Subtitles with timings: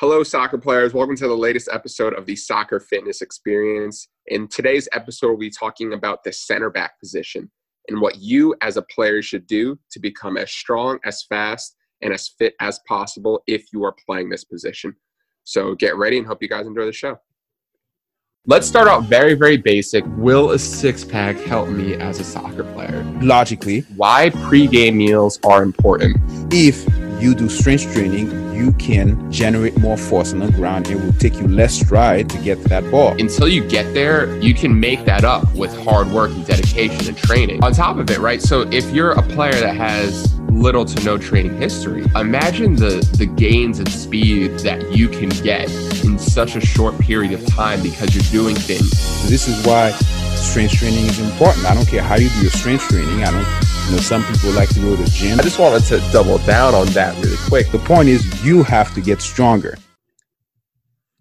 [0.00, 0.94] Hello, soccer players.
[0.94, 4.06] Welcome to the latest episode of the Soccer Fitness Experience.
[4.28, 7.50] In today's episode, we'll be talking about the center back position
[7.88, 12.12] and what you as a player should do to become as strong, as fast, and
[12.12, 14.94] as fit as possible if you are playing this position.
[15.42, 17.18] So get ready and hope you guys enjoy the show.
[18.46, 20.04] Let's start out very, very basic.
[20.10, 23.02] Will a six pack help me as a soccer player?
[23.20, 26.16] Logically, Why pregame meals are important?
[26.54, 26.86] if
[27.20, 30.88] you do strength training, you can generate more force on the ground.
[30.88, 33.12] It will take you less stride to get to that ball.
[33.18, 37.16] until you get there, you can make that up with hard work and dedication and
[37.16, 37.62] training.
[37.62, 38.40] On top of it, right?
[38.42, 43.26] So if you're a player that has little to no training history, imagine the the
[43.26, 45.70] gains and speed that you can get
[46.04, 48.90] in such a short period of time because you're doing things.
[49.28, 49.90] This is why
[50.38, 51.64] strength training is important.
[51.66, 53.22] I don't care how you do your strength training.
[53.24, 55.40] I don't, you know, some people like to go to the gym.
[55.40, 57.70] I just wanted to double down on that really quick.
[57.70, 59.78] The point is, you have to get stronger.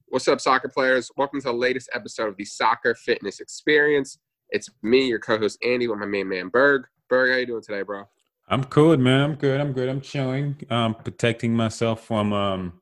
[0.07, 1.09] What's up, soccer players?
[1.15, 4.19] Welcome to the latest episode of the Soccer Fitness Experience.
[4.49, 6.83] It's me, your co-host Andy, with my main man Berg.
[7.09, 8.03] Berg, how you doing today, bro?
[8.49, 9.21] I'm good, man.
[9.21, 9.61] I'm good.
[9.61, 9.87] I'm good.
[9.87, 10.57] I'm chilling.
[10.69, 12.81] Um, protecting myself from um,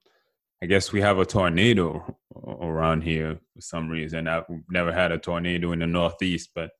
[0.63, 4.27] I guess we have a tornado around here for some reason.
[4.27, 6.71] I've never had a tornado in the Northeast, but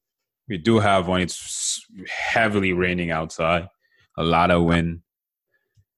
[0.48, 1.22] we do have one.
[1.22, 3.68] It's heavily raining outside.
[4.18, 5.02] A lot of wind.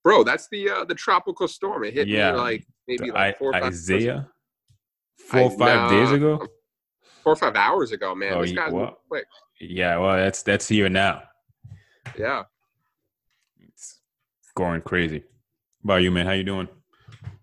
[0.03, 1.83] Bro, that's the uh, the tropical storm.
[1.83, 2.31] It hit Yeah.
[2.31, 4.29] me like maybe like four or five Isaiah,
[5.17, 6.47] four or five days ago.
[7.23, 8.33] four or five hours ago, man.
[8.33, 8.99] Oh, this guy's what?
[9.07, 9.25] quick.
[9.59, 11.23] Yeah, well, that's that's here now.
[12.17, 12.43] Yeah.
[13.59, 13.99] It's
[14.55, 15.19] going crazy.
[15.19, 16.25] How about you, man?
[16.25, 16.69] How you doing?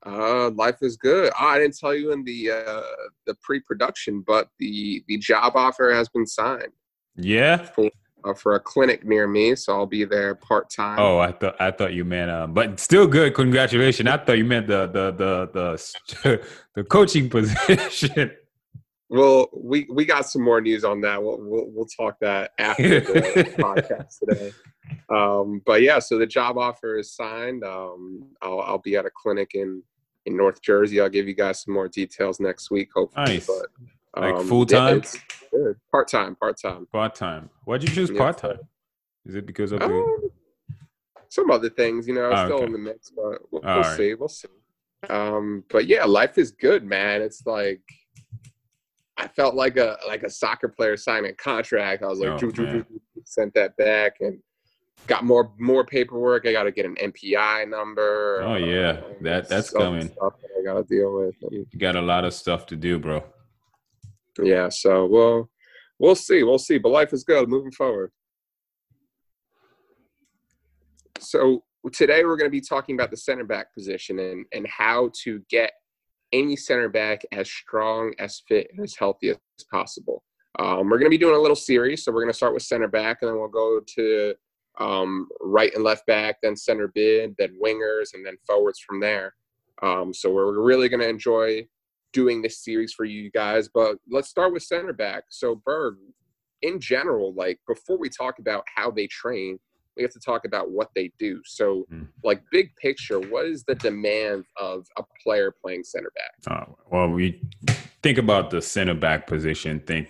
[0.06, 1.32] Uh, life is good.
[1.38, 2.82] Oh, I didn't tell you in the uh,
[3.26, 6.72] the pre-production, but the the job offer has been signed
[7.16, 7.68] Yeah.
[8.24, 10.98] uh, for a clinic near me, so I'll be there part time.
[10.98, 13.34] Oh, I thought I thought you meant, uh, but still good.
[13.34, 14.08] Congratulations.
[14.08, 15.50] I thought you meant the the the
[16.24, 16.40] the
[16.74, 18.32] the coaching position.
[19.10, 21.22] Well, we we got some more news on that.
[21.22, 24.52] We'll we'll, we'll talk that after the podcast today.
[25.08, 27.62] Um, but yeah, so the job offer is signed.
[27.64, 29.82] Um, I'll I'll be at a clinic in
[30.26, 31.00] in North Jersey.
[31.00, 33.26] I'll give you guys some more details next week, hopefully.
[33.26, 33.46] Nice.
[33.46, 33.66] But
[34.16, 35.02] Like um, full-time?
[35.52, 36.86] yeah, part time, part time.
[36.92, 37.50] Part time.
[37.64, 38.18] Why'd you choose Yeah.
[38.18, 38.58] part time?
[39.26, 39.86] Is it because of the?
[39.86, 40.30] Um,
[41.28, 42.64] some other things, you know, Oh, still okay.
[42.66, 43.96] in the mix, but we'll, we'll right.
[43.96, 44.14] see.
[44.14, 44.48] We'll see.
[45.08, 47.22] Um, but yeah, life is good, man.
[47.22, 47.80] It's like
[49.16, 52.02] I felt like a like a soccer player signing a contract.
[52.02, 52.84] I was like, Oh, "Choo, choo, man.
[52.88, 54.38] choo, choo," sent that back and
[55.08, 56.46] got more more paperwork.
[56.46, 58.42] I got to get an NPI number.
[58.42, 58.90] Oh, yeah.
[58.90, 60.08] uh, That- that's coming.
[60.08, 61.34] That I got to deal with.
[61.42, 63.22] And, You got a lot of stuff to do, bro.
[64.42, 65.50] Yeah, so we'll
[65.98, 66.42] we'll see.
[66.42, 66.78] We'll see.
[66.78, 67.48] But life is good.
[67.48, 68.10] Moving forward.
[71.20, 71.62] So
[71.92, 75.42] today we're going to be talking about the center back position and and how to
[75.50, 75.72] get
[76.32, 79.38] any center back as strong, as fit, and as healthy as
[79.70, 80.24] possible.
[80.58, 82.62] Um, we're going to be doing a little series, so we're going to start with
[82.62, 84.34] center back, and then we'll go to
[84.80, 89.34] um, right and left back, then center mid then wingers, and then forwards from there.
[89.82, 91.66] Um, so we're really going to enjoy
[92.14, 93.68] doing this series for you guys.
[93.68, 95.24] But let's start with center back.
[95.28, 95.96] So Berg,
[96.62, 99.58] in general, like before we talk about how they train,
[99.96, 101.40] we have to talk about what they do.
[101.44, 102.08] So, Mm.
[102.24, 106.32] like big picture, what is the demand of a player playing center back?
[106.68, 107.40] Uh, well, we
[108.02, 109.78] think about the center back position.
[109.80, 110.08] Think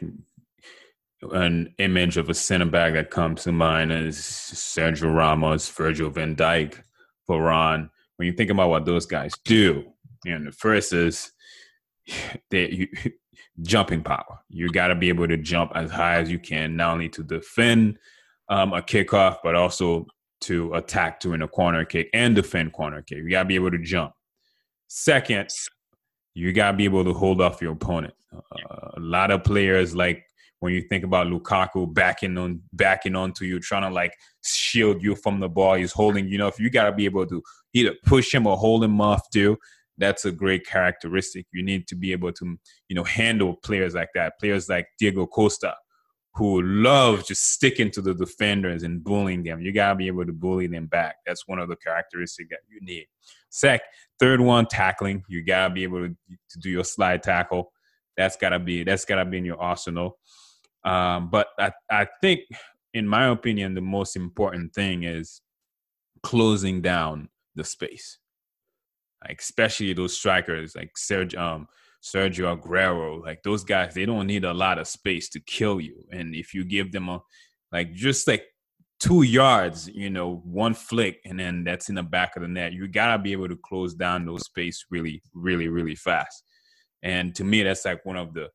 [1.32, 6.34] an image of a center back that comes to mind is Sergio Ramos, Virgil van
[6.36, 6.82] Dijk,
[7.28, 7.90] Varane.
[8.16, 9.84] When you think about what those guys do,
[10.24, 11.32] you know, the first is
[12.50, 12.88] they you,
[13.62, 14.40] jumping power.
[14.48, 17.22] You got to be able to jump as high as you can, not only to
[17.22, 17.98] defend
[18.48, 20.06] um, a kickoff, but also
[20.42, 23.18] to attack during a corner kick and defend corner kick.
[23.18, 24.12] You got to be able to jump.
[24.88, 25.48] Second,
[26.34, 28.14] you got to be able to hold off your opponent.
[28.32, 30.24] Uh, a lot of players, like
[30.60, 34.14] when you think about Lukaku backing on backing onto you, trying to like
[34.44, 36.28] shield you from the ball, he's holding.
[36.28, 39.00] You know, if you got to be able to either push him or hold him
[39.00, 39.56] off too,
[39.98, 41.46] that's a great characteristic.
[41.52, 42.58] You need to be able to,
[42.88, 44.38] you know, handle players like that.
[44.40, 45.74] Players like Diego Costa,
[46.34, 49.60] who love just sticking to the defenders and bullying them.
[49.60, 51.16] You gotta be able to bully them back.
[51.26, 53.06] That's one of the characteristics that you need.
[53.50, 53.82] Sec,
[54.18, 55.22] third one, tackling.
[55.28, 56.16] You gotta be able to,
[56.50, 57.72] to do your slide tackle.
[58.16, 60.18] That's gotta be that's gotta be in your arsenal.
[60.84, 62.40] Um, but I, I think,
[62.92, 65.40] in my opinion, the most important thing is
[66.22, 68.18] closing down the space.
[69.26, 71.68] Like especially those strikers like Sergio, um,
[72.02, 76.04] Sergio Aguero, like those guys, they don't need a lot of space to kill you.
[76.12, 77.20] And if you give them a
[77.72, 78.44] like just like
[79.00, 82.72] two yards, you know, one flick, and then that's in the back of the net.
[82.72, 86.44] You gotta be able to close down those space really, really, really fast.
[87.02, 88.48] And to me, that's like one of the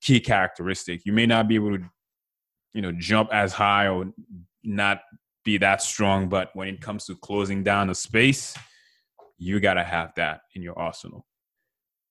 [0.00, 1.04] key characteristics.
[1.04, 1.84] You may not be able to,
[2.74, 4.12] you know, jump as high or
[4.62, 5.00] not
[5.44, 8.54] be that strong, but when it comes to closing down the space,
[9.38, 11.26] you gotta have that in your arsenal.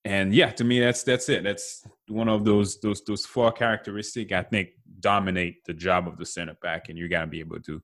[0.05, 1.43] And yeah, to me, that's that's it.
[1.43, 4.69] That's one of those those those four characteristics I think
[4.99, 7.81] dominate the job of the center back, and you gotta be able to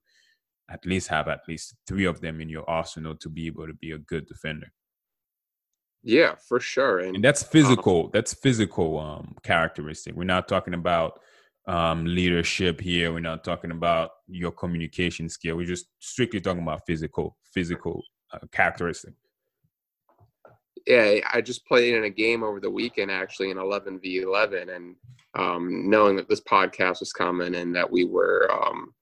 [0.69, 3.74] at least have at least three of them in your arsenal to be able to
[3.74, 4.68] be a good defender.
[6.01, 7.00] Yeah, for sure.
[7.00, 8.06] And, and that's physical.
[8.06, 10.16] Um, that's physical um characteristic.
[10.16, 11.19] We're not talking about
[11.68, 13.12] um leadership here.
[13.12, 15.57] We're not talking about your communication skill.
[15.57, 18.01] We're just strictly talking about physical physical
[18.31, 19.13] uh, characteristic
[20.85, 24.69] yeah, I just played in a game over the weekend, actually, in 11 v 11,
[24.69, 24.95] and
[25.35, 28.94] um, knowing that this podcast was coming and that we were um,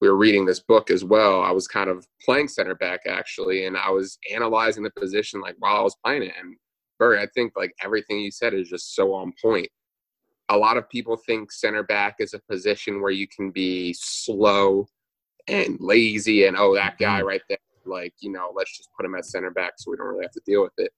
[0.00, 3.66] we were reading this book as well, I was kind of playing center back actually,
[3.66, 6.34] and I was analyzing the position like while I was playing it.
[6.40, 6.56] And
[6.98, 9.68] Barry, I think like everything you said is just so on point.
[10.50, 14.86] A lot of people think center back is a position where you can be slow
[15.46, 17.28] and lazy, and oh, that guy mm-hmm.
[17.28, 20.06] right there, like you know, let's just put him at center back so we don't
[20.06, 20.92] really have to deal with it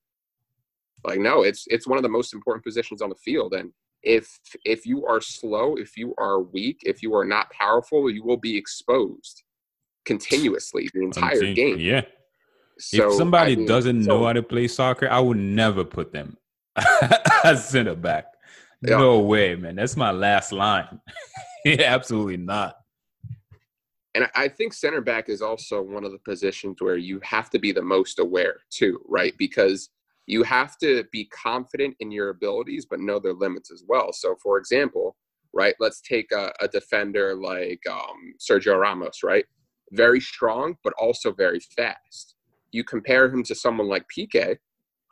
[1.04, 3.54] like no it's it's one of the most important positions on the field.
[3.54, 4.28] And if
[4.64, 8.38] if you are slow if you are weak if you are not powerful you will
[8.38, 9.42] be exposed
[10.06, 11.78] continuously the entire game.
[11.78, 12.02] yeah.
[12.78, 15.84] So, if somebody I mean, doesn't so, know how to play soccer i would never
[15.84, 16.38] put them
[17.44, 18.26] as center back.
[18.82, 18.96] Yeah.
[18.96, 19.76] no way man.
[19.76, 21.00] That's my last line.
[21.62, 22.76] Yeah, absolutely not.
[24.14, 27.58] And I think center back is also one of the positions where you have to
[27.58, 29.34] be the most aware too, right?
[29.36, 29.90] Because
[30.26, 34.12] you have to be confident in your abilities, but know their limits as well.
[34.12, 35.16] So, for example,
[35.52, 39.44] right, let's take a, a defender like um, Sergio Ramos, right?
[39.92, 42.36] Very strong, but also very fast.
[42.70, 44.56] You compare him to someone like Piqué,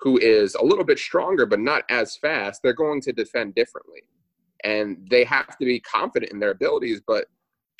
[0.00, 2.60] who is a little bit stronger, but not as fast.
[2.62, 4.02] They're going to defend differently.
[4.62, 7.26] And they have to be confident in their abilities, but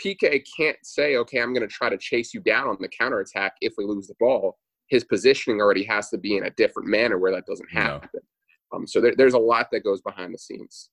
[0.04, 3.54] Piqué can't say, okay, I'm going to try to chase you down on the counterattack
[3.60, 4.58] if we lose the ball
[4.88, 8.08] his positioning already has to be in a different manner where that doesn't happen.
[8.14, 8.20] No.
[8.73, 10.90] Um, so there, there's a lot that goes behind the scenes.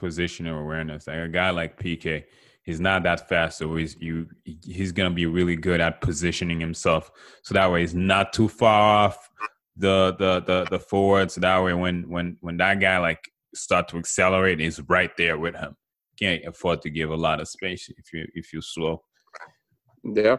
[0.00, 1.06] Positional awareness.
[1.06, 2.24] Like a guy like Piqué,
[2.62, 7.10] he's not that fast, so he's you he's gonna be really good at positioning himself.
[7.42, 9.30] So that way he's not too far off
[9.76, 11.30] the the the the forward.
[11.30, 15.38] So that way when when when that guy like start to accelerate, he's right there
[15.38, 15.76] with him.
[16.18, 19.02] Can't afford to give a lot of space if you if you're slow.
[20.02, 20.38] Yeah,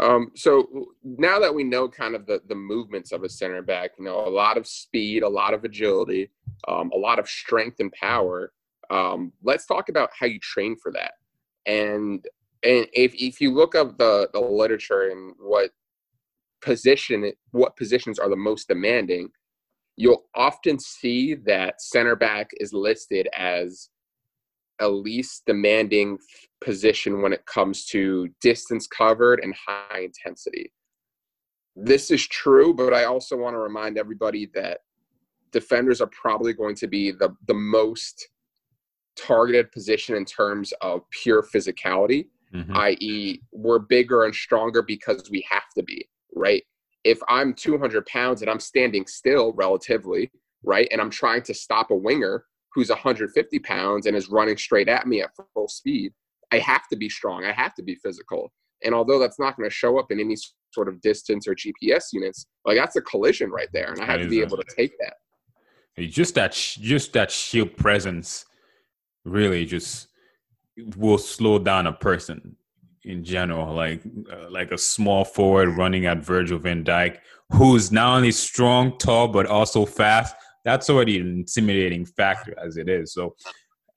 [0.00, 3.92] um, so now that we know kind of the, the movements of a center back,
[3.98, 6.30] you know, a lot of speed, a lot of agility,
[6.68, 8.52] um, a lot of strength and power.
[8.88, 11.12] Um, let's talk about how you train for that.
[11.66, 12.24] And
[12.62, 15.70] and if, if you look up the, the literature and what
[16.60, 19.28] position what positions are the most demanding,
[19.96, 23.90] you'll often see that center back is listed as
[24.80, 26.18] a least demanding
[26.62, 30.72] position when it comes to distance covered and high intensity.
[31.76, 34.80] This is true, but I also want to remind everybody that
[35.52, 38.28] defenders are probably going to be the, the most
[39.16, 42.76] targeted position in terms of pure physicality, mm-hmm.
[42.76, 46.62] i.e., we're bigger and stronger because we have to be, right?
[47.04, 50.30] If I'm 200 pounds and I'm standing still relatively,
[50.62, 54.88] right, and I'm trying to stop a winger, who's 150 pounds and is running straight
[54.88, 56.12] at me at full speed,
[56.52, 57.44] I have to be strong.
[57.44, 58.52] I have to be physical.
[58.84, 60.36] And although that's not going to show up in any
[60.72, 64.22] sort of distance or GPS units, like that's a collision right there, and I have
[64.22, 65.14] to be able to take that.
[66.08, 68.46] Just that, just that sheer presence,
[69.24, 70.08] really, just
[70.96, 72.56] will slow down a person
[73.04, 73.74] in general.
[73.74, 77.18] Like, uh, like a small forward running at Virgil van Dijk,
[77.52, 80.34] who's not only strong, tall, but also fast
[80.64, 83.12] that's already an intimidating factor as it is.
[83.12, 83.34] So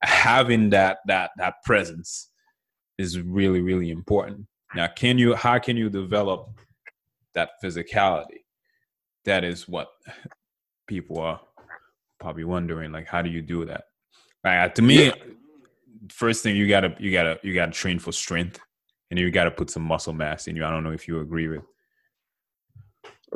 [0.01, 2.29] having that that that presence
[2.97, 4.45] is really really important.
[4.75, 6.49] Now, can you how can you develop
[7.33, 8.43] that physicality?
[9.25, 9.89] That is what
[10.87, 11.39] people are
[12.19, 12.91] probably wondering.
[12.91, 13.85] Like, how do you do that?
[14.43, 15.11] Like, uh, to me,
[16.11, 18.59] first thing you gotta you gotta you gotta train for strength,
[19.11, 20.65] and you gotta put some muscle mass in you.
[20.65, 21.63] I don't know if you agree with.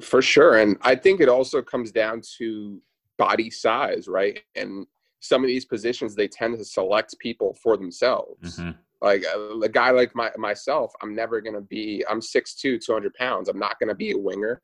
[0.02, 2.82] For sure, and I think it also comes down to
[3.18, 4.40] body size, right?
[4.56, 4.86] And
[5.20, 8.58] some of these positions they tend to select people for themselves.
[8.58, 8.72] Mm-hmm.
[9.02, 12.04] Like a, a, guy like my, myself, I'm never gonna be.
[12.10, 13.50] I'm 6'2", 200 pounds.
[13.50, 14.62] I'm not gonna be a winger.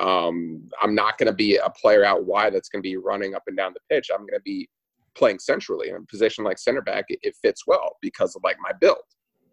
[0.00, 3.56] Um, I'm not gonna be a player out wide that's gonna be running up and
[3.56, 4.10] down the pitch.
[4.12, 4.68] I'm gonna be
[5.14, 7.06] playing centrally in a position like center back.
[7.08, 9.04] It, it fits well because of like my build,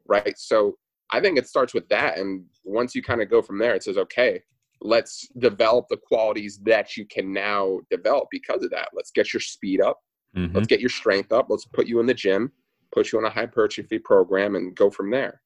[0.08, 0.38] right?
[0.38, 0.78] So
[1.12, 2.18] I think it starts with that.
[2.18, 4.42] And once you kind of go from there, it says, okay,
[4.82, 8.90] let's develop the qualities that you can now develop because of that.
[8.94, 10.00] Let's get your speed up.
[10.36, 10.56] Mm-hmm.
[10.56, 11.48] Let's get your strength up.
[11.50, 12.52] Let's put you in the gym,
[12.92, 15.42] put you on a hypertrophy program, and go from there.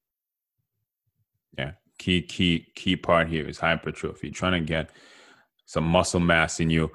[1.58, 4.30] Yeah, key key key part here is hypertrophy.
[4.30, 4.90] Trying to get
[5.66, 6.90] some muscle mass in you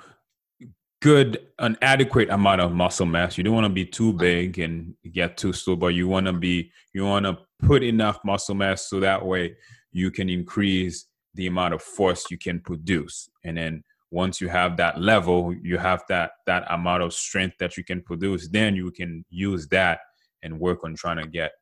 [1.01, 4.93] good an adequate amount of muscle mass you don't want to be too big and
[5.11, 8.87] get too slow but you want to be you want to put enough muscle mass
[8.87, 9.55] so that way
[9.91, 13.29] you can increase the amount of force you can produce.
[13.43, 17.77] And then once you have that level you have that that amount of strength that
[17.77, 20.01] you can produce then you can use that
[20.43, 21.53] and work on trying to get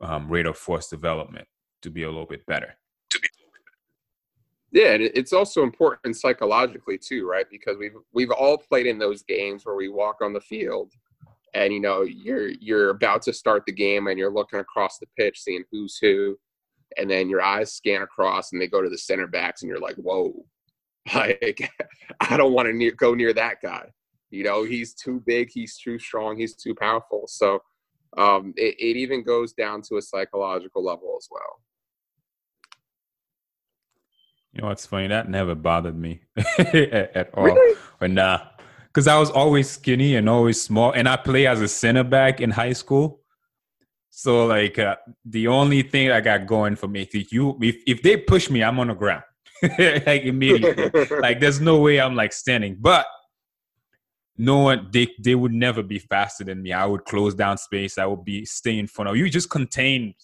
[0.00, 1.46] um, rate of force development
[1.82, 2.74] to be a little bit better.
[4.72, 7.46] Yeah, and it's also important psychologically too, right?
[7.48, 10.90] Because we've we've all played in those games where we walk on the field
[11.54, 15.06] and you know you're you're about to start the game and you're looking across the
[15.16, 16.36] pitch seeing who's who
[16.98, 19.80] and then your eyes scan across and they go to the center backs and you're
[19.80, 20.32] like whoa
[21.14, 21.70] like
[22.20, 23.86] i don't want to near, go near that guy
[24.30, 27.60] you know he's too big he's too strong he's too powerful so
[28.16, 31.58] um, it, it even goes down to a psychological level as well
[34.54, 35.08] you know what's funny?
[35.08, 36.74] That never bothered me at,
[37.16, 37.44] at, all.
[37.44, 37.76] Really?
[38.00, 38.40] Or nah.
[38.86, 40.92] Because I was always skinny and always small.
[40.92, 43.23] And I play as a center back in high school.
[44.16, 44.94] So like uh,
[45.24, 48.62] the only thing I got going for me if you if, if they push me,
[48.62, 49.24] I'm on the ground.
[49.62, 50.90] like immediately.
[51.20, 52.76] like there's no way I'm like standing.
[52.78, 53.06] But
[54.38, 56.72] no one they they would never be faster than me.
[56.72, 57.98] I would close down space.
[57.98, 59.28] I would be stay in front of you.
[59.28, 60.14] Just contain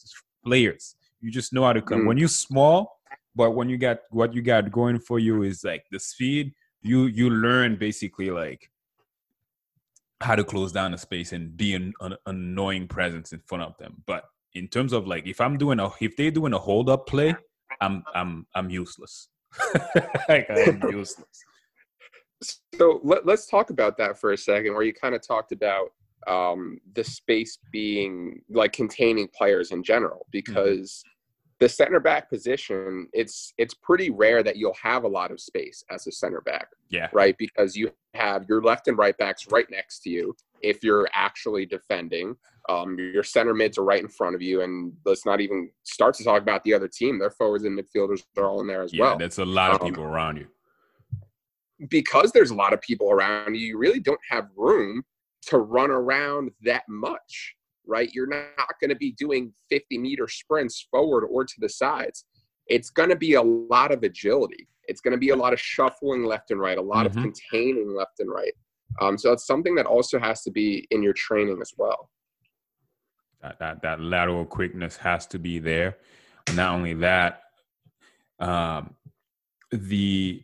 [0.45, 0.95] players.
[1.21, 2.03] You just know how to come.
[2.03, 2.07] Mm.
[2.07, 3.01] When you're small,
[3.35, 7.07] but when you got what you got going for you is like the speed you
[7.07, 8.71] you learn basically like
[10.21, 13.77] how to close down a space and be an, an, annoying presence in front of
[13.79, 14.03] them.
[14.07, 14.25] But
[14.55, 17.35] in terms of like if i'm doing a if they're doing a hold up play
[17.81, 19.29] i'm i'm i'm useless.
[20.29, 21.45] Like i'm useless.
[22.75, 25.89] So let, us talk about that for a second where you kind of talked about
[26.27, 30.53] um, the space being like containing players in general mm-hmm.
[31.61, 35.85] The center back position, it's it's pretty rare that you'll have a lot of space
[35.91, 36.69] as a center back.
[36.89, 37.09] Yeah.
[37.13, 37.37] Right?
[37.39, 41.67] Because you have your left and right backs right next to you if you're actually
[41.67, 42.35] defending.
[42.69, 46.15] Um, your center mids are right in front of you, and let's not even start
[46.17, 47.19] to talk about the other team.
[47.19, 49.19] Their forwards and midfielders are all in there as yeah, well.
[49.19, 50.47] That's a lot of um, people around you.
[51.89, 55.03] Because there's a lot of people around you, you really don't have room
[55.47, 57.57] to run around that much
[57.91, 58.11] right?
[58.13, 62.25] You're not going to be doing 50 meter sprints forward or to the sides.
[62.67, 64.69] It's going to be a lot of agility.
[64.85, 67.19] It's going to be a lot of shuffling left and right, a lot mm-hmm.
[67.19, 68.53] of containing left and right.
[69.01, 72.11] Um, so it's something that also has to be in your training as well.
[73.43, 75.97] That, that, that lateral quickness has to be there.
[76.55, 77.43] Not only that,
[78.39, 78.95] um,
[79.71, 80.43] the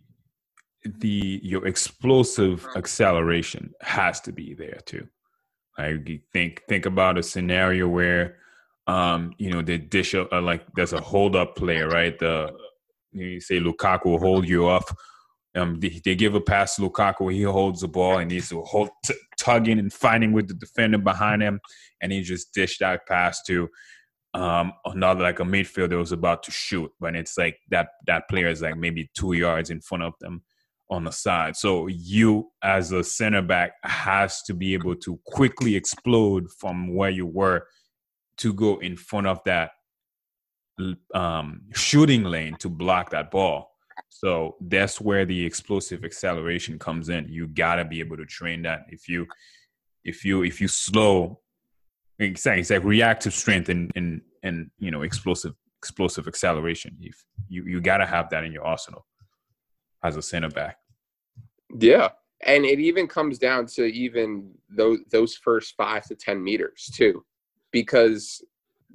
[1.01, 5.09] the your explosive acceleration has to be there too.
[5.79, 5.99] I
[6.33, 8.37] think think about a scenario where,
[8.87, 12.19] um, you know, they dish up uh, like there's a hold up play, right?
[12.19, 12.53] The
[13.13, 14.85] you say Lukaku will hold you up.
[15.55, 18.91] Um, they, they, give a pass to Lukaku, he holds the ball and he's hold,
[19.03, 21.61] t- tugging and fighting with the defender behind him,
[22.03, 23.67] and he just dished that pass to
[24.35, 28.49] um, another like a midfielder was about to shoot, but it's like that that player
[28.49, 30.43] is like maybe two yards in front of them
[30.91, 31.57] on the side.
[31.57, 37.11] So you as a center back has to be able to quickly explode from where
[37.11, 37.67] you were
[38.39, 39.71] to go in front of that
[41.15, 43.71] um, shooting lane to block that ball.
[44.09, 47.29] So that's where the explosive acceleration comes in.
[47.29, 48.83] You gotta be able to train that.
[48.89, 49.27] If you
[50.05, 51.41] if you if you slow
[52.19, 56.97] like, it's like reactive strength and and and you know explosive explosive acceleration.
[57.01, 57.17] If
[57.49, 59.07] you you gotta have that in your arsenal
[60.03, 60.79] as a center back.
[61.79, 62.11] Yeah.
[62.45, 67.25] And it even comes down to even those those first five to ten meters too,
[67.73, 68.45] because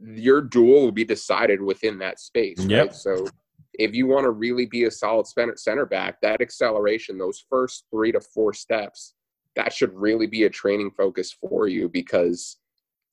[0.04, 2.60] your duel will be decided within that space.
[2.60, 2.88] Yep.
[2.88, 2.96] Right?
[2.96, 3.28] So
[3.74, 8.12] if you want to really be a solid center back, that acceleration, those first three
[8.12, 9.16] to four steps,
[9.56, 12.58] that should really be a training focus for you because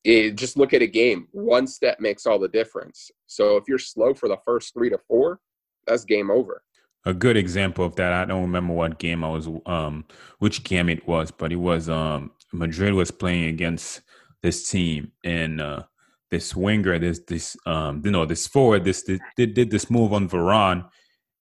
[0.05, 1.29] it, just look at a game.
[1.33, 3.11] One step makes all the difference.
[3.27, 5.41] So if you're slow for the first three to four,
[5.87, 6.63] that's game over
[7.05, 8.13] a good example of that.
[8.13, 10.05] I don't remember what game I was, um,
[10.39, 14.03] which game it was, but it was um, Madrid was playing against
[14.43, 15.83] this team, and uh,
[16.31, 20.29] this winger, this this um, you know, this forward, this, did, did this move on
[20.29, 20.89] Varane,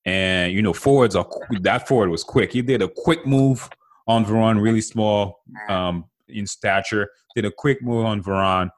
[0.06, 1.28] and you know, forwards are
[1.62, 2.52] that forward was quick.
[2.52, 3.70] He did a quick move
[4.08, 7.10] on Varane, really small um, in stature.
[7.36, 8.70] Did a quick move on Varane,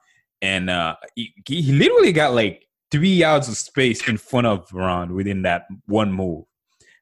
[0.41, 5.13] and uh, he, he literally got like three yards of space in front of Ron
[5.13, 6.45] within that one move.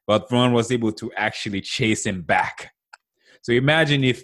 [0.08, 2.72] But Ron was able to actually chase him back.
[3.42, 4.22] So imagine if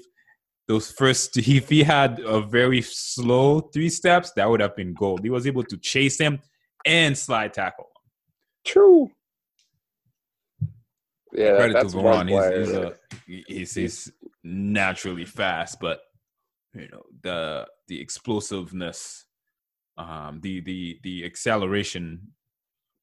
[0.66, 5.20] those first if he had a very slow three steps, that would have been gold.
[5.22, 6.40] He was able to chase him
[6.86, 7.90] and slide tackle.
[8.64, 9.10] True.
[11.32, 12.30] Yeah, Credit that's to Varane.
[12.30, 12.94] He's, he's, a,
[13.26, 14.12] he's, he's
[14.42, 16.00] naturally fast, but
[16.72, 19.26] you know the the explosiveness,
[19.98, 22.32] um, the the the acceleration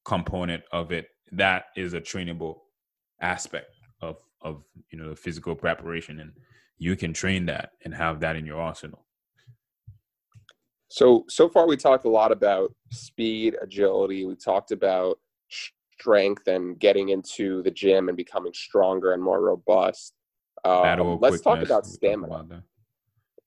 [0.04, 2.56] component of it that is a trainable
[3.22, 6.32] aspect of of you know physical preparation, and
[6.78, 9.06] you can train that and have that in your arsenal.
[10.88, 14.26] So so far we talked a lot about speed, agility.
[14.26, 20.14] We talked about strength and getting into the gym and becoming stronger and more robust.
[20.64, 22.40] Um, let's talk about stamina.
[22.40, 22.62] about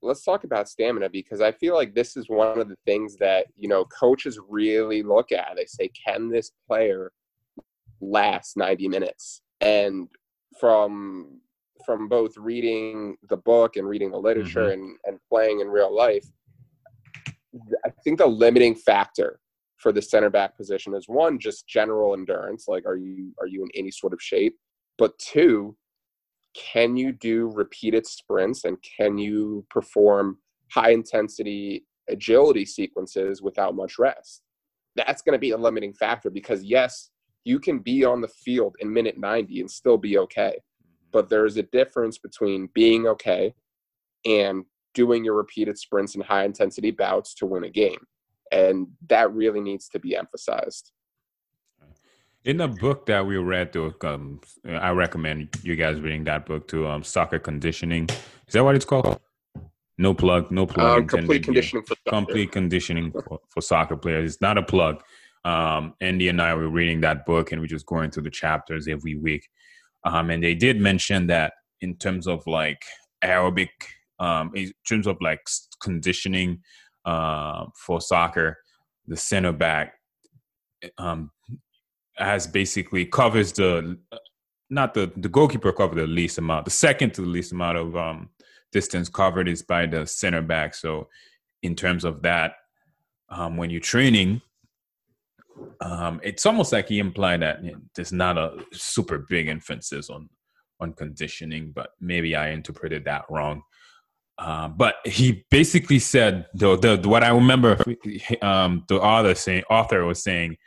[0.02, 3.48] let's talk about stamina because I feel like this is one of the things that
[3.58, 5.54] you know coaches really look at.
[5.56, 7.12] They say, can this player
[8.02, 9.42] last 90 minutes?
[9.62, 10.08] And
[10.60, 11.42] from
[11.86, 14.82] from both reading the book and reading the literature mm-hmm.
[14.82, 16.26] and, and playing in real life,
[17.86, 19.40] I think the limiting factor
[19.78, 22.66] for the center back position is one, just general endurance.
[22.68, 24.56] Like, are you are you in any sort of shape?
[24.98, 25.76] But two,
[26.56, 30.38] can you do repeated sprints and can you perform
[30.72, 34.42] high intensity agility sequences without much rest?
[34.96, 37.10] That's going to be a limiting factor because yes,
[37.46, 40.58] you can be on the field in minute 90 and still be okay.
[41.12, 43.54] But there's a difference between being okay
[44.26, 48.00] and doing your repeated sprints and high intensity bouts to win a game.
[48.52, 50.92] And that really needs to be emphasized.
[52.44, 56.68] In the book that we read, though, um, I recommend you guys reading that book
[56.68, 56.88] too.
[56.88, 58.08] Um, soccer conditioning.
[58.48, 59.20] Is that what it's called?
[59.98, 60.52] No plug.
[60.52, 61.02] No plug.
[61.02, 61.46] Um, complete here.
[61.46, 62.10] conditioning for soccer.
[62.10, 64.34] complete conditioning for, for soccer players.
[64.34, 65.02] It's not a plug.
[65.46, 68.88] Um, Andy and I were reading that book and we're just going through the chapters
[68.88, 69.48] every week.
[70.04, 72.82] Um, and they did mention that in terms of like
[73.24, 73.70] aerobic,
[74.20, 75.42] um, in terms of like
[75.82, 76.62] conditioning
[77.06, 78.58] uh, for soccer,
[79.08, 79.94] the center back
[80.98, 81.32] um,
[82.16, 83.98] has basically covers the
[84.70, 86.66] not the the goalkeeper covered the least amount.
[86.66, 88.30] The second to the least amount of um,
[88.72, 90.74] distance covered is by the center back.
[90.74, 91.08] So
[91.62, 92.54] in terms of that,
[93.30, 94.42] um, when you're training,
[95.82, 97.60] um, it's almost like he implied that
[97.96, 100.30] there's not a super big emphasis on
[100.82, 103.62] on conditioning, but maybe I interpreted that wrong.
[104.38, 107.78] Uh, but he basically said the, the what I remember
[108.42, 110.58] um, the author saying author was saying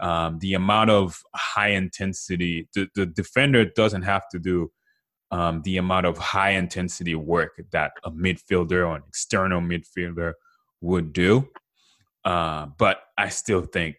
[0.00, 4.70] um, the amount of high intensity the, the defender doesn't have to do
[5.30, 10.34] um, the amount of high intensity work that a midfielder or an external midfielder
[10.80, 11.48] would do.
[12.24, 13.96] Uh, but I still think,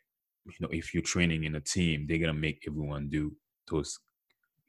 [0.47, 3.35] you know, if you're training in a team, they're gonna make everyone do
[3.69, 3.99] those,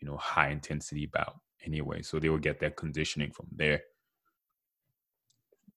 [0.01, 2.03] you know, high intensity bout anyway.
[2.03, 3.81] So they will get that conditioning from there.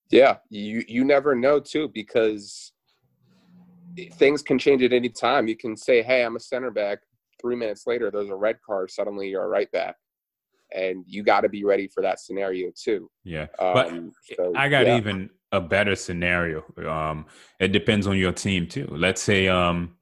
[0.09, 2.73] Yeah, you you never know too because
[4.13, 5.47] things can change at any time.
[5.47, 6.99] You can say, "Hey, I'm a center back."
[7.39, 8.91] Three minutes later, there's a red card.
[8.91, 9.95] Suddenly, you're a right back,
[10.75, 13.09] and you got to be ready for that scenario too.
[13.23, 14.97] Yeah, but Um, so, I got yeah.
[14.97, 16.63] even a better scenario.
[16.87, 17.25] Um,
[17.59, 18.87] it depends on your team too.
[18.89, 19.95] Let's say um,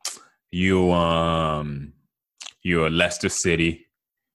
[0.52, 1.94] you um,
[2.64, 3.88] you're Leicester City,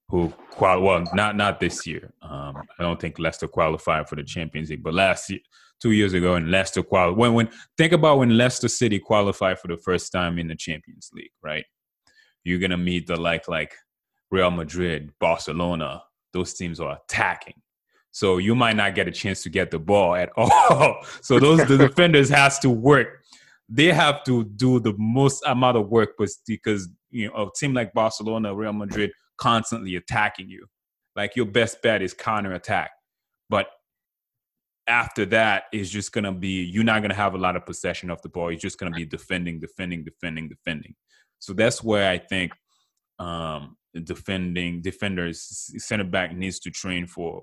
[0.08, 2.12] who qual well not not this year.
[2.22, 5.40] Um, I don't think Leicester qualified for the Champions League, but last year,
[5.80, 9.76] two years ago, and Leicester when when think about when Leicester City qualified for the
[9.76, 11.64] first time in the Champions League, right?
[12.42, 13.72] You're gonna meet the like like
[14.30, 16.02] Real Madrid, Barcelona.
[16.32, 17.54] Those teams are attacking.
[18.14, 21.04] So you might not get a chance to get the ball at all.
[21.20, 23.24] so those the defenders has to work.
[23.68, 26.10] They have to do the most amount of work,
[26.46, 30.64] because you know a team like Barcelona, Real Madrid, constantly attacking you.
[31.16, 32.92] Like your best bet is counter attack.
[33.50, 33.66] But
[34.86, 38.22] after that is just gonna be you're not gonna have a lot of possession of
[38.22, 38.52] the ball.
[38.52, 40.94] You're just gonna be defending, defending, defending, defending.
[41.40, 42.52] So that's where I think
[43.18, 47.42] um defending defenders center back needs to train for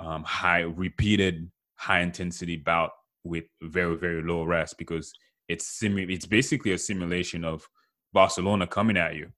[0.00, 2.90] um high repeated high intensity bout
[3.24, 5.12] with very very low rest because
[5.48, 7.68] it's simu- it's basically a simulation of
[8.12, 9.30] Barcelona coming at you.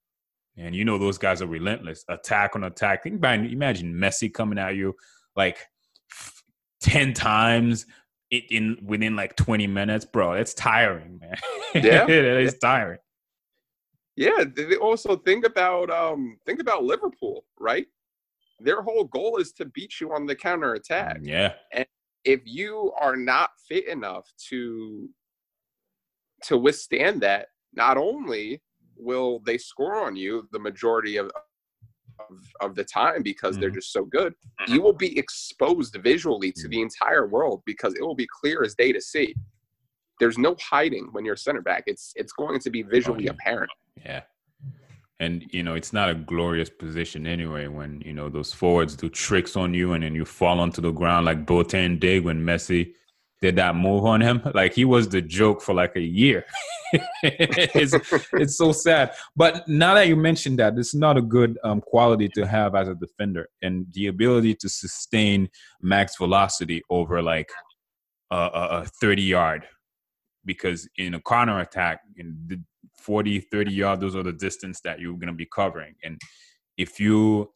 [0.57, 3.03] And you know those guys are relentless attack on attack.
[3.03, 4.95] Think about imagine Messi coming at you
[5.35, 5.57] like
[6.11, 6.43] f-
[6.81, 7.85] 10 times
[8.31, 10.05] in, in within like 20 minutes.
[10.05, 11.37] Bro it's tiring man.
[11.75, 12.05] Yeah.
[12.09, 12.99] it's tiring.
[14.15, 14.43] Yeah,
[14.81, 17.87] also think about um think about Liverpool, right?
[18.59, 21.19] Their whole goal is to beat you on the counter attack.
[21.21, 21.85] yeah And
[22.25, 25.09] if you are not fit enough to
[26.43, 28.61] to withstand that, not only
[28.95, 31.31] will they score on you the majority of
[32.19, 33.61] of, of the time because mm-hmm.
[33.61, 34.73] they're just so good, mm-hmm.
[34.73, 38.75] you will be exposed visually to the entire world because it will be clear as
[38.75, 39.33] day to see.
[40.19, 41.83] There's no hiding when you're center back.
[41.87, 43.31] It's it's going to be visually oh, yeah.
[43.31, 43.71] apparent.
[44.05, 44.21] Yeah.
[45.19, 49.09] And you know, it's not a glorious position anyway when, you know, those forwards do
[49.09, 52.93] tricks on you and then you fall onto the ground like Boateng did when Messi
[53.41, 54.41] did that move on him.
[54.53, 56.45] Like he was the joke for like a year.
[57.23, 57.93] it's,
[58.33, 59.11] it's so sad.
[59.35, 62.87] But now that you mentioned that, it's not a good um, quality to have as
[62.87, 65.49] a defender, and the ability to sustain
[65.81, 67.49] max velocity over like
[68.31, 69.67] a, a 30 yard,
[70.45, 72.61] because in a counter attack, in the
[72.99, 76.19] 40, 30 yard, those are the distance that you're going to be covering, and
[76.77, 77.51] if you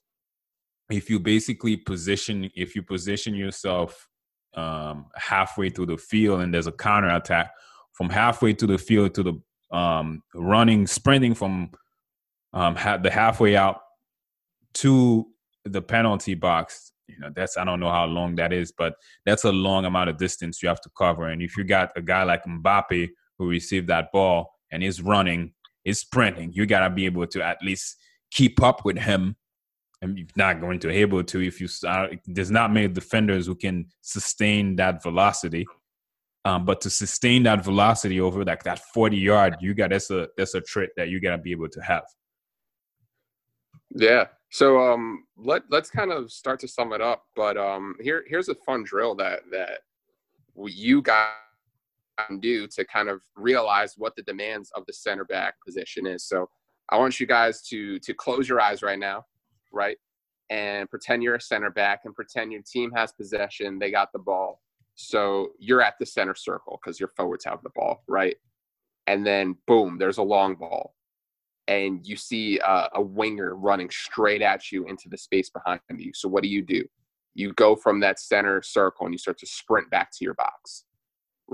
[0.89, 4.07] if you basically position if you position yourself
[4.55, 7.51] um, halfway through the field and there's a counter attack
[7.93, 11.71] from halfway to the field to the um, running, sprinting from
[12.53, 13.81] um, ha- the halfway out
[14.75, 15.25] to
[15.65, 16.91] the penalty box.
[17.07, 20.09] You know, that's I don't know how long that is, but that's a long amount
[20.09, 21.29] of distance you have to cover.
[21.29, 25.53] And if you got a guy like Mbappe who received that ball and is running,
[25.85, 27.95] is sprinting, you gotta be able to at least
[28.31, 29.37] keep up with him
[30.03, 33.47] and you're not going to be able to if you uh, there's not many defenders
[33.47, 35.65] who can sustain that velocity.
[36.45, 40.27] Um, but to sustain that velocity over like that 40 yard, you got that's a
[40.35, 42.03] that's a trick that you gotta be able to have.
[43.95, 44.25] Yeah.
[44.51, 47.23] So um let let's kind of start to sum it up.
[47.33, 49.79] But um here here's a fun drill that that
[50.57, 51.29] you guys
[52.27, 56.27] can do to kind of realize what the demands of the center back position is.
[56.27, 56.49] So
[56.89, 59.25] I want you guys to to close your eyes right now
[59.73, 59.97] right?
[60.49, 64.19] And pretend you're a center back and pretend your team has possession, they got the
[64.19, 64.61] ball.
[64.95, 68.35] So you're at the center circle because your forwards have the ball, right?
[69.07, 70.95] And then boom, there's a long ball.
[71.67, 76.11] And you see a, a winger running straight at you into the space behind you.
[76.13, 76.83] So what do you do?
[77.33, 80.83] You go from that center circle and you start to sprint back to your box,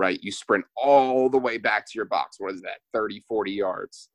[0.00, 0.18] right?
[0.22, 2.36] You sprint all the way back to your box.
[2.40, 4.08] What is that, 30, 40 yards?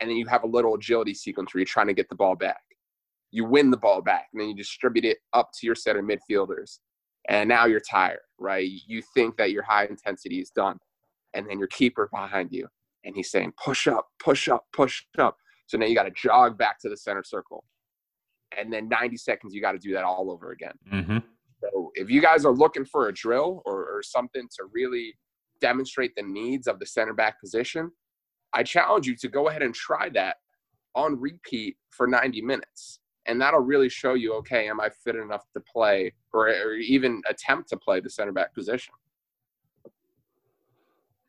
[0.00, 2.36] And then you have a little agility sequence where you're trying to get the ball
[2.36, 2.60] back
[3.30, 6.78] you win the ball back and then you distribute it up to your center midfielders
[7.28, 10.78] and now you're tired right you think that your high intensity is done
[11.34, 12.66] and then your keeper behind you
[13.04, 16.56] and he's saying push up push up push up so now you got to jog
[16.56, 17.64] back to the center circle
[18.56, 21.18] and then 90 seconds you got to do that all over again mm-hmm.
[21.72, 25.14] So if you guys are looking for a drill or, or something to really
[25.60, 27.90] demonstrate the needs of the center back position
[28.54, 30.36] i challenge you to go ahead and try that
[30.96, 32.98] on repeat for 90 minutes.
[33.26, 37.22] And that'll really show you okay am i fit enough to play or, or even
[37.28, 38.94] attempt to play the center back position.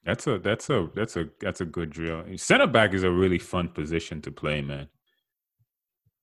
[0.06, 2.24] That's a that's a that's a that's a good drill.
[2.38, 4.88] Center back is a really fun position to play man.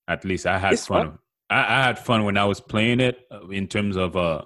[0.09, 1.19] At least i had it's fun, fun.
[1.55, 4.43] I, I, had fun when i was playing it uh, in terms of uh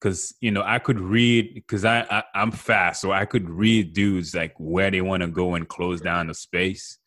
[0.00, 3.92] because you know i could read because I, I i'm fast so i could read
[3.92, 6.98] dudes like where they want to go and close down the space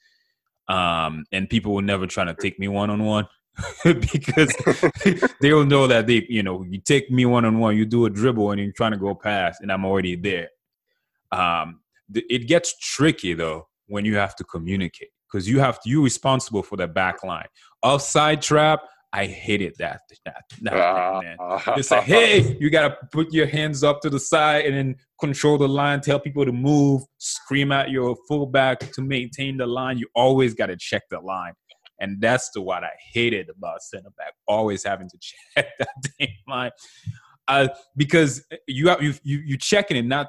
[0.68, 3.28] um and people were never trying to take me one on one
[3.84, 4.54] because
[5.42, 8.10] they'll know that they, you know, you take me one on one, you do a
[8.10, 10.50] dribble, and you're trying to go past, and I'm already there.
[11.32, 11.80] Um,
[12.14, 16.64] it gets tricky though when you have to communicate because you have to, you're responsible
[16.64, 17.48] for the back line.
[17.82, 18.82] Offside trap,
[19.16, 20.02] I hated that.
[20.26, 21.38] that, that uh, man.
[21.78, 25.58] It's like, hey, you gotta put your hands up to the side and then control
[25.58, 29.98] the line, tell people to move, scream at your fullback to maintain the line.
[29.98, 31.54] You always gotta check the line.
[32.02, 35.18] And that's the what I hated about center back, always having to
[35.56, 35.88] check that
[36.20, 36.72] damn line.
[37.48, 40.28] Uh, because you you you you checking it not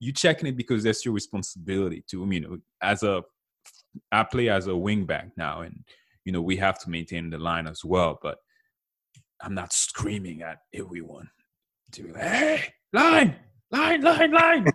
[0.00, 3.22] you checking it because that's your responsibility to you know as a
[4.10, 5.84] I play as a wing back now and
[6.24, 8.38] you know we have to maintain the line as well but
[9.42, 11.30] I'm not screaming at everyone
[11.92, 13.36] to be like hey line
[13.70, 14.66] line line line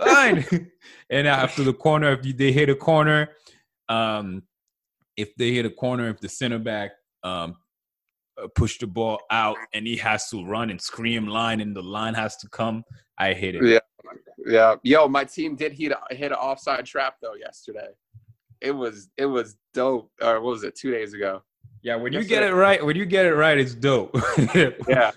[0.00, 0.70] line
[1.10, 3.30] and after the corner if they hit a corner
[3.88, 4.42] um
[5.16, 7.56] if they hit a corner, if the center back um,
[8.42, 11.82] uh, push the ball out and he has to run and scream line and the
[11.82, 12.82] line has to come,
[13.18, 13.64] I hate it.
[13.64, 13.78] Yeah,
[14.46, 14.74] yeah.
[14.82, 17.88] Yo, my team did hit a, hit an offside trap though yesterday.
[18.62, 20.10] It was it was dope.
[20.20, 20.76] Or what was it?
[20.76, 21.42] Two days ago.
[21.82, 24.14] Yeah, when you get it right, when you get it right, it's dope.
[24.54, 24.70] yeah,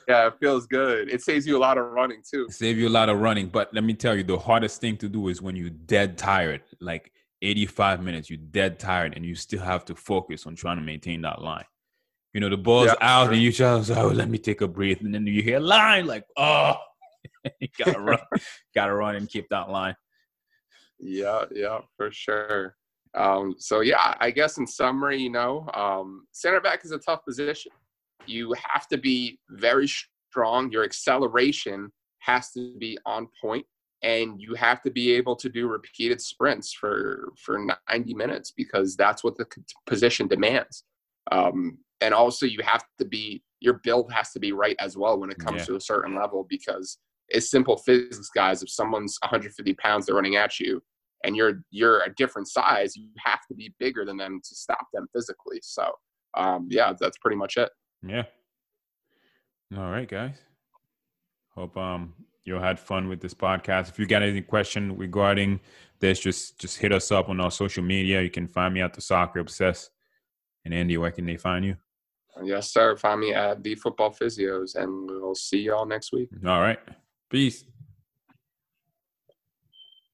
[0.07, 1.13] yeah, it feels good.
[1.13, 2.47] It saves you a lot of running too.
[2.49, 5.07] Save you a lot of running, but let me tell you, the hardest thing to
[5.07, 6.63] do is when you're dead tired.
[6.79, 7.11] Like
[7.43, 11.21] 85 minutes, you're dead tired, and you still have to focus on trying to maintain
[11.21, 11.65] that line.
[12.33, 13.33] You know, the ball's yeah, out, sure.
[13.33, 16.25] and you just, oh, let me take a breath, and then you hear line, like,
[16.35, 16.75] oh,
[17.77, 18.19] gotta run,
[18.75, 19.95] gotta run and keep that line.
[20.99, 22.75] Yeah, yeah, for sure.
[23.15, 27.23] Um, so yeah, I guess in summary, you know, um, center back is a tough
[27.25, 27.71] position.
[28.25, 29.89] You have to be very
[30.29, 30.71] strong.
[30.71, 33.65] Your acceleration has to be on point,
[34.03, 38.95] and you have to be able to do repeated sprints for for 90 minutes because
[38.95, 39.45] that's what the
[39.85, 40.83] position demands.
[41.31, 45.19] Um, and also, you have to be your build has to be right as well
[45.19, 45.65] when it comes yeah.
[45.65, 46.97] to a certain level because
[47.29, 48.61] it's simple physics, guys.
[48.61, 50.83] If someone's 150 pounds, they're running at you
[51.23, 54.87] and you're you're a different size, you have to be bigger than them to stop
[54.93, 55.59] them physically.
[55.61, 55.91] So
[56.35, 57.69] um, yeah, that's pretty much it.
[58.05, 58.23] Yeah.
[59.77, 60.35] All right, guys.
[61.55, 63.89] Hope um you had fun with this podcast.
[63.89, 65.59] If you got any question regarding
[65.99, 68.21] this, just just hit us up on our social media.
[68.21, 69.89] You can find me at the Soccer Obsessed.
[70.63, 71.75] And Andy, where can they find you?
[72.43, 72.95] Yes, sir.
[72.97, 76.29] Find me at the Football Physios, and we'll see y'all next week.
[76.45, 76.79] All right.
[77.29, 77.63] Peace.